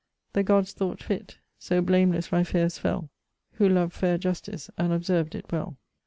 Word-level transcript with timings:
'The 0.33 0.41
gods 0.41 0.71
thought 0.73 0.99
fit. 1.03 1.37
So 1.59 1.79
blameless 1.79 2.31
Ripheus 2.31 2.79
fell, 2.79 3.11
Who 3.57 3.69
lov'd 3.69 3.93
fair 3.93 4.17
Justice, 4.17 4.71
and 4.75 4.91
observ'd 4.91 5.35
it 5.35 5.51
well.' 5.51 5.77